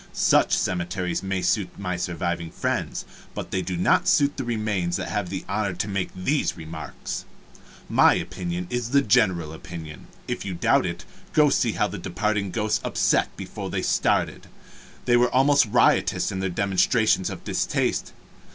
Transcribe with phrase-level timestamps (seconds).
[0.13, 3.05] Such cemeteries may suit my surviving friends,
[3.35, 7.23] but they do not suit the remains that have the honor to make these remarks.
[7.87, 10.07] My opinion is the general opinion.
[10.27, 13.83] If you doubt it, go and see how the departing ghosts upset things before they
[13.83, 14.47] started.
[15.05, 18.11] They were almost riotous in their demonstrations of distaste.